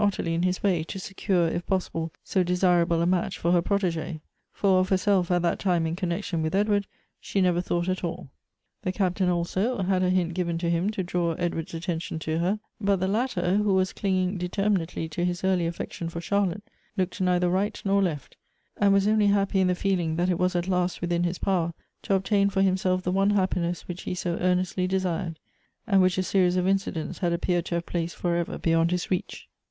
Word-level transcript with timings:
Qttnie 0.01 0.33
in 0.33 0.41
his 0.41 0.63
way, 0.63 0.83
to 0.85 0.97
secureTrfpas 0.97 1.91
slble, 1.91 2.09
so 2.23 2.41
desirable 2.41 2.97
a^natch 3.05 3.37
for, 3.37 3.51
her 3.51 3.61
.protege 3.61 4.13
e. 4.15 4.19
For 4.51 4.79
of 4.79 4.89
hefc. 4.89 4.97
self, 5.01 5.29
at 5.29 5.43
that 5.43 5.59
time, 5.59 5.85
in 5.85 5.95
connection 5.95 6.43
Hitli_EdSfard,_she 6.43 7.39
never 7.39 7.61
thought 7.61 7.87
at 7.87 8.03
all. 8.03 8.31
The 8.81 8.91
Captain, 8.91 9.29
also, 9.29 9.77
had 9.83 10.01
a 10.01 10.09
hint 10.09 10.33
given 10.33 10.57
to 10.57 10.71
him 10.71 10.89
to 10.93 11.03
draw 11.03 11.33
Edward's 11.33 11.75
attention 11.75 12.17
to 12.17 12.39
her; 12.39 12.59
but 12.79 12.95
the 12.95 13.07
latter, 13.07 13.57
who 13.57 13.75
was 13.75 13.93
clinging 13.93 14.39
determinately 14.39 15.07
to 15.09 15.23
his 15.23 15.43
early 15.43 15.67
affection 15.67 16.09
for 16.09 16.19
Charlotte, 16.19 16.63
looked 16.97 17.21
neither 17.21 17.47
right 17.47 17.79
nor 17.85 18.01
left, 18.01 18.37
and 18.77 18.93
was 18.93 19.07
only 19.07 19.27
happy 19.27 19.59
in 19.59 19.67
the 19.67 19.75
feeling 19.75 20.15
that 20.15 20.31
it 20.31 20.39
was 20.39 20.55
at 20.55 20.67
last 20.67 21.01
wLthin 21.01 21.25
Jiis 21.25 21.39
power 21.39 21.75
Ja 22.09 22.15
obtain 22.15 22.49
for 22.49 22.63
himself 22.63 23.03
the 23.03 23.11
one 23.11 23.29
happiness 23.29 23.87
which 23.87 24.01
he 24.01 24.15
so 24.15 24.39
earnestly 24.41 24.87
desired; 24.87 25.37
and 25.85 26.01
which 26.01 26.17
a 26.17 26.23
series 26.23 26.55
of 26.55 26.67
incidents 26.67 27.19
had 27.19 27.31
appeared 27.33 27.65
to 27.65 27.75
have 27.75 27.85
placed 27.85 28.15
for 28.15 28.35
ever 28.35 28.57
beyond 28.57 28.89
his 28.89 29.11
reach. 29.11 29.47